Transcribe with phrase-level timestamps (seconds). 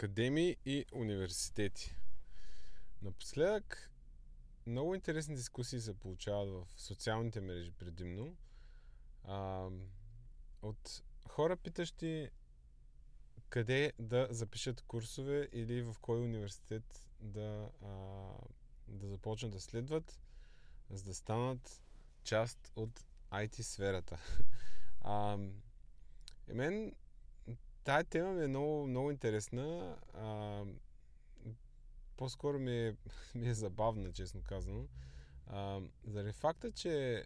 [0.00, 1.96] академии и университети.
[3.02, 3.90] Напоследък
[4.66, 8.36] много интересни дискусии се получават в социалните мрежи предимно.
[9.24, 9.68] А,
[10.62, 12.30] от хора питащи
[13.48, 17.88] къде да запишат курсове или в кой университет да, а,
[18.88, 20.20] да започнат да следват,
[20.90, 21.82] за да станат
[22.24, 24.18] част от IT сферата.
[25.02, 25.38] А,
[26.48, 26.94] и мен
[27.90, 29.96] тая тема ми е много, много интересна.
[30.14, 30.64] А,
[32.16, 32.96] по-скоро ми е,
[33.34, 34.88] ми е забавна, честно казано.
[35.46, 37.24] А, заради факта, че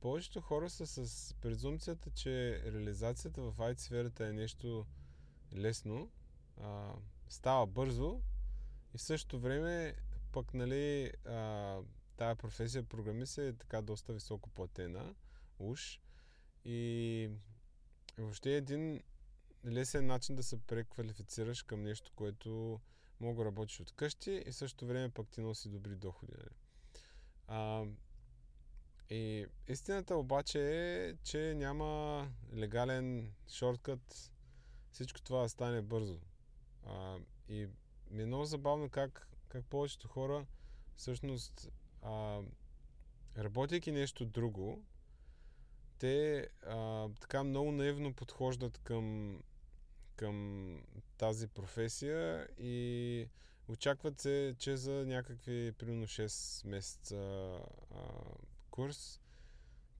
[0.00, 4.86] повечето хора са с презумцията, че реализацията в IT сферата е нещо
[5.54, 6.10] лесно,
[6.60, 6.92] а,
[7.28, 8.20] става бързо
[8.94, 9.94] и в същото време
[10.32, 11.78] пък, нали, а,
[12.16, 15.14] тая професия програмист е така доста високо платена,
[15.58, 16.00] уж.
[16.64, 17.30] И
[18.18, 19.02] въобще един
[19.68, 22.80] лесен начин да се преквалифицираш към нещо, което
[23.20, 26.32] мога да работиш от къщи и също време пък ти носи добри доходи.
[26.38, 26.54] Нали?
[27.48, 27.84] А,
[29.10, 34.32] и истината обаче е, че няма легален шорткът
[34.92, 36.20] всичко това да стане бързо.
[36.86, 37.16] А,
[37.48, 37.68] и
[38.10, 40.46] ми е много забавно как, как повечето хора
[40.96, 41.68] всъщност
[42.02, 42.40] а,
[43.38, 44.82] работейки нещо друго,
[45.98, 49.38] те а, така много наивно подхождат към,
[50.18, 50.78] към
[51.18, 53.28] тази професия и
[53.68, 57.16] очакват се, че за някакви примерно 6 месеца
[57.94, 58.02] а,
[58.70, 59.20] курс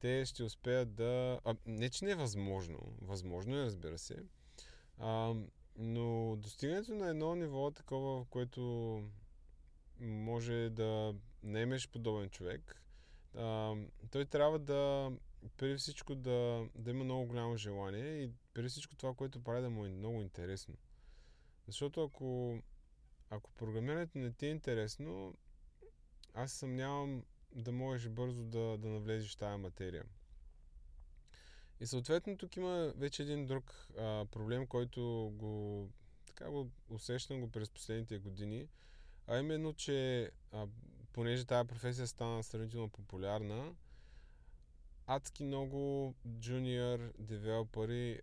[0.01, 1.41] те ще успеят да...
[1.45, 2.79] А, не, че не е възможно.
[3.03, 4.17] Възможно е, разбира се.
[4.99, 5.35] А,
[5.77, 9.03] но достигането на едно ниво такова, в което
[10.01, 12.83] може да наемеш подобен човек,
[13.37, 13.75] а,
[14.11, 15.13] той трябва да
[15.57, 19.71] преди всичко да, да има много голямо желание и преди всичко това, което прави да
[19.71, 20.75] му е много интересно.
[21.67, 22.59] Защото ако,
[23.31, 25.35] ако програмирането не ти е интересно,
[26.35, 30.05] аз съмнявам да можеш бързо да, да навлезеш в тази материя.
[31.81, 35.89] И съответно тук има вече един друг а, проблем, който го,
[36.27, 38.69] така го усещам го през последните години,
[39.27, 40.67] а именно, че а,
[41.13, 43.75] понеже тази професия стана сравнително популярна,
[45.09, 48.21] адски много джуниор девелопери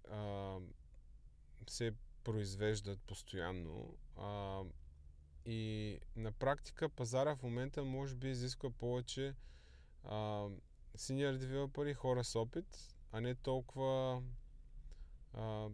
[1.68, 3.98] се произвеждат постоянно.
[4.18, 4.62] А,
[5.46, 9.36] и на практика пазара в момента може би изисква повече
[10.04, 10.50] а,
[10.98, 14.24] senior девелопери, хора с опит, а не толкова
[15.34, 15.70] а,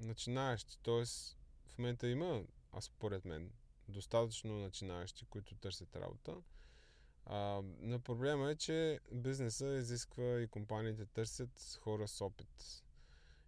[0.00, 0.78] начинаещи.
[0.82, 3.52] Тоест, в момента има, а според мен,
[3.88, 6.36] достатъчно начинаещи, които търсят работа.
[7.30, 12.82] А, но проблема е, че бизнеса изисква и компаниите търсят хора с опит.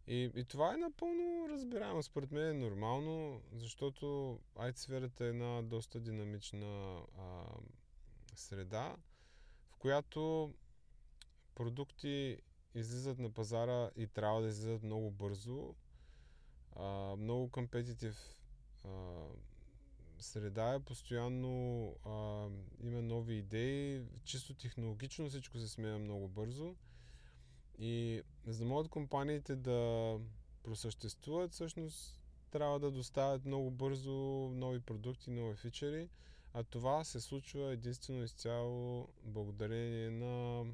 [0.07, 2.03] И, и това е напълно разбираемо.
[2.03, 7.45] Според мен е нормално, защото IT сферата е една доста динамична а,
[8.35, 8.97] среда,
[9.71, 10.55] в която
[11.55, 12.39] продукти
[12.75, 15.75] излизат на пазара и трябва да излизат много бързо.
[16.77, 18.41] А, много компетитив
[20.21, 22.47] среда е, постоянно а,
[22.87, 26.75] има нови идеи, чисто технологично всичко се сменя много бързо.
[27.79, 30.19] И за да могат компаниите да
[30.63, 32.21] просъществуват, всъщност
[32.51, 34.13] трябва да доставят много бързо
[34.55, 36.09] нови продукти, нови фичери,
[36.55, 40.65] а това се случва единствено изцяло благодарение на,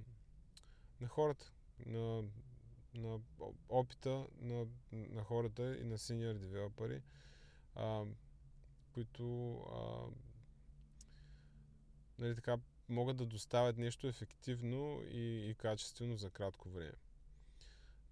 [1.00, 1.52] на хората,
[1.86, 2.24] на,
[2.94, 3.20] на
[3.68, 7.02] опита на, на хората и на senior девелопери,
[8.96, 10.06] които а,
[12.18, 12.58] нали, така,
[12.88, 16.92] могат да доставят нещо ефективно и, и качествено за кратко време.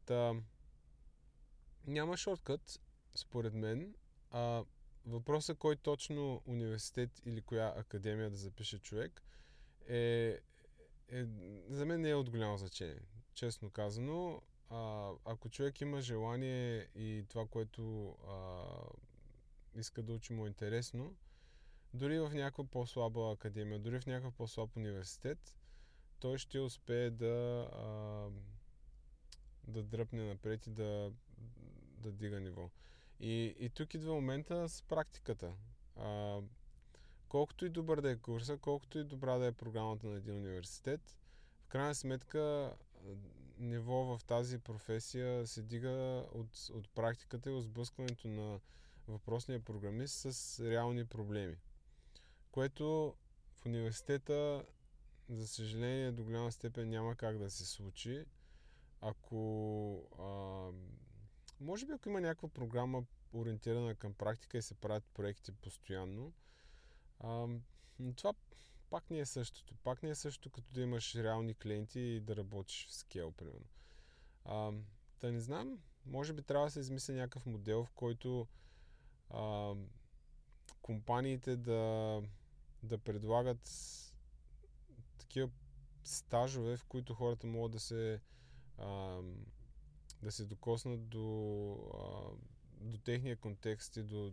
[0.07, 0.35] Та,
[1.87, 2.81] няма шорткът,
[3.15, 3.95] според мен.
[4.31, 4.65] А,
[5.07, 9.23] въпросът кой точно университет или коя академия да запише човек
[9.89, 10.41] е,
[11.09, 11.25] е
[11.69, 13.01] за мен не е от голямо значение
[13.35, 14.43] честно казано.
[14.71, 18.65] А, ако човек има желание и това, което а,
[19.77, 21.17] иска да учи му интересно,
[21.95, 25.57] дори в някаква по-слаба академия, дори в някакъв по-слаб университет,
[26.21, 27.87] той ще успее да, а,
[29.65, 31.13] да дръпне напред и да,
[31.99, 32.71] да дига ниво.
[33.21, 35.53] И, и тук идва момента с практиката.
[35.97, 36.41] А,
[37.29, 41.17] колкото и добър да е курса, колкото и добра да е програмата на един университет,
[41.65, 42.75] в крайна сметка
[43.59, 48.61] ниво в тази професия се дига от, от практиката и от сблъскването на
[49.09, 51.57] въпросния програмист с реални проблеми.
[52.51, 53.15] Което
[53.57, 54.65] в университета,
[55.29, 58.25] за съжаление, до голяма степен няма как да се случи.
[59.01, 60.09] Ако.
[60.19, 60.27] А,
[61.61, 66.33] може би, ако има някаква програма ориентирана към практика и се правят проекти постоянно.
[67.21, 67.47] А,
[67.99, 68.35] но това
[68.91, 69.75] пак не е същото.
[69.77, 73.67] Пак не е същото, като да имаш реални клиенти и да работиш в скел, примерно.
[74.45, 74.73] А,
[75.21, 78.49] да не знам, може би трябва да се измисли някакъв модел, в който
[79.31, 79.75] а,
[80.83, 82.23] компаниите да,
[82.83, 83.71] да предлагат
[85.19, 85.51] такива
[86.05, 88.21] стажове, в които хората могат да се
[88.79, 89.21] а,
[90.23, 92.37] да се докоснат до, а,
[92.81, 94.33] до техния контекст и до,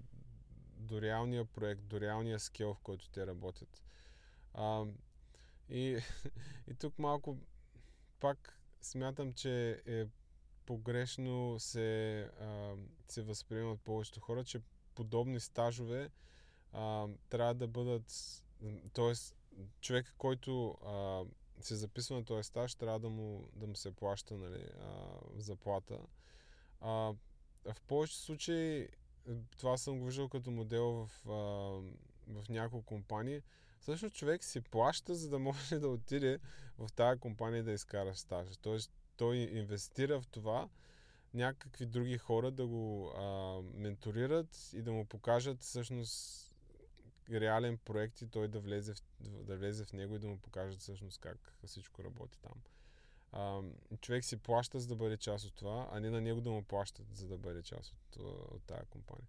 [0.77, 3.83] до реалния проект, до реалния скел, в който те работят.
[4.53, 4.85] А,
[5.69, 5.99] и,
[6.67, 7.37] и тук малко
[8.19, 10.05] пак смятам, че е
[10.65, 12.75] погрешно се, а,
[13.07, 14.61] се възприемат повечето хора, че
[15.01, 16.09] подобни стажове
[16.73, 18.13] а, трябва да бъдат.
[18.93, 19.35] Тоест,
[19.81, 21.23] човек, който а,
[21.61, 25.99] се записва на този стаж, трябва да му, да му се плаща нали, а, заплата.
[26.81, 26.89] А,
[27.65, 28.87] в повечето случаи,
[29.57, 31.31] това съм го виждал като модел в, а,
[32.33, 33.41] в няколко компании,
[33.79, 36.39] всъщност човек си плаща, за да може да отиде
[36.77, 38.55] в тази компания да изкара стажа.
[38.61, 40.69] Тоест, той инвестира в това
[41.33, 46.47] някакви други хора да го а, менторират и да му покажат всъщност
[47.31, 50.79] реален проект и той да влезе, в, да влезе в него и да му покажат
[50.79, 52.53] всъщност как всичко работи там.
[53.31, 53.61] А,
[54.01, 56.63] човек си плаща за да бъде част от това, а не на него да му
[56.63, 58.15] плащат за да бъде част от,
[58.51, 59.27] от тази компания.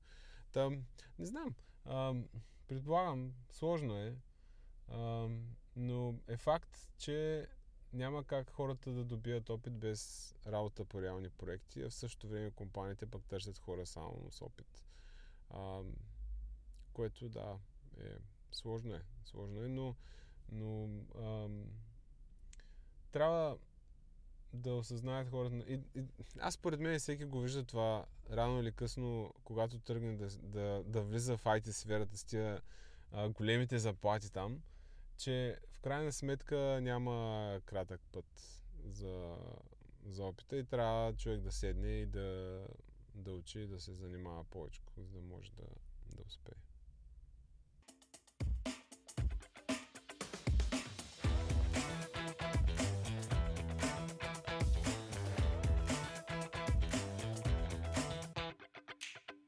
[0.52, 0.70] Та,
[1.19, 1.54] не знам.
[1.84, 2.14] А,
[2.69, 4.16] предполагам, сложно е,
[4.88, 5.28] а,
[5.76, 7.46] но е факт, че
[7.93, 12.50] няма как хората да добият опит без работа по реални проекти, а в същото време
[12.50, 14.85] компаниите пък търсят хора само с опит.
[15.50, 15.81] А,
[16.93, 17.59] което да,
[18.00, 18.19] е
[18.53, 19.03] сложно е.
[19.25, 19.94] Сложно е, но,
[20.53, 21.65] но ам,
[23.12, 23.59] трябва
[24.53, 25.56] да осъзнаят хората.
[25.56, 26.05] И, и,
[26.38, 31.03] аз според мен всеки го вижда това рано или късно, когато тръгне да, да, да
[31.03, 32.62] влиза в IT сферата с тия
[33.12, 34.62] а, големите заплати там,
[35.23, 39.37] че в крайна сметка няма кратък път за,
[40.07, 42.61] за опита и трябва човек да седне и да,
[43.15, 45.63] да учи да се занимава повече, за да може да,
[46.17, 46.72] да успее.